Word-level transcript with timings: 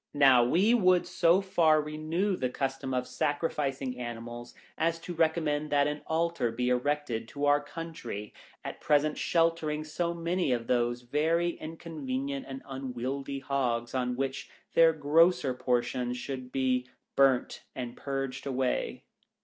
Now, 0.15 0.43
we 0.43 0.73
would 0.73 1.05
so 1.05 1.41
far 1.41 1.79
renew 1.79 2.35
the 2.35 2.49
custom 2.49 2.91
of 2.91 3.07
sacrificing 3.07 3.99
animals, 3.99 4.55
as 4.75 4.97
to 5.01 5.13
recommend 5.13 5.69
that 5.69 5.85
an 5.85 6.01
altar 6.07 6.51
be 6.51 6.69
erected 6.69 7.27
to 7.27 7.45
Our 7.45 7.61
Country, 7.61 8.33
at 8.65 8.81
present 8.81 9.15
sheltering 9.15 9.83
so 9.83 10.15
many 10.15 10.53
of 10.53 10.65
these 10.65 11.03
very 11.03 11.49
inconvenient 11.51 12.47
and 12.49 12.63
unwieldy 12.65 13.41
Hogs, 13.41 13.93
on 13.93 14.15
which 14.15 14.49
their 14.73 14.91
grosser 14.91 15.53
portions 15.53 16.17
should 16.17 16.51
be" 16.51 16.87
burnt 17.15 17.61
and 17.75 17.95
purged 17.95 18.47
away." 18.47 19.03